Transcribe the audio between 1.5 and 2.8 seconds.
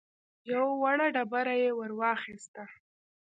يې ور واخيسته.